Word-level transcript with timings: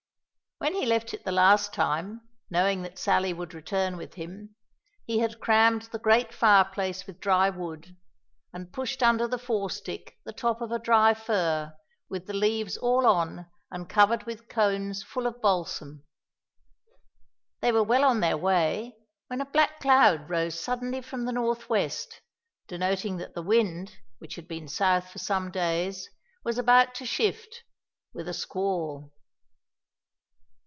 When 0.63 0.75
he 0.75 0.85
left 0.85 1.15
it 1.15 1.25
the 1.25 1.31
last 1.31 1.73
time, 1.73 2.21
knowing 2.51 2.83
that 2.83 2.99
Sally 2.99 3.33
would 3.33 3.55
return 3.55 3.97
with 3.97 4.13
him, 4.13 4.53
he 5.07 5.17
had 5.17 5.39
crammed 5.39 5.81
the 5.91 5.97
great 5.97 6.31
fireplace 6.31 7.07
with 7.07 7.19
dry 7.19 7.49
wood, 7.49 7.97
and 8.53 8.71
pushed 8.71 9.01
under 9.01 9.27
the 9.27 9.39
forestick 9.39 10.19
the 10.23 10.31
top 10.31 10.61
of 10.61 10.71
a 10.71 10.77
dry 10.77 11.15
fir, 11.15 11.73
with 12.09 12.27
the 12.27 12.35
leaves 12.35 12.77
all 12.77 13.07
on, 13.07 13.47
and 13.71 13.89
covered 13.89 14.25
with 14.27 14.47
cones 14.49 15.01
full 15.01 15.25
of 15.25 15.41
balsam. 15.41 16.03
They 17.61 17.71
were 17.71 17.81
well 17.83 18.03
on 18.03 18.19
their 18.19 18.37
way 18.37 18.97
when 19.29 19.41
a 19.41 19.49
black 19.49 19.79
cloud 19.79 20.29
rose 20.29 20.59
suddenly 20.59 21.01
from 21.01 21.25
the 21.25 21.31
north 21.33 21.69
west, 21.71 22.21
denoting 22.67 23.17
that 23.17 23.33
the 23.33 23.41
wind, 23.41 23.97
which 24.19 24.35
had 24.35 24.47
been 24.47 24.67
south 24.67 25.09
for 25.09 25.17
some 25.17 25.49
days, 25.49 26.07
was 26.43 26.59
about 26.59 26.93
to 26.95 27.05
shift, 27.07 27.63
with 28.13 28.27
a 28.27 28.33
squall. 28.35 29.11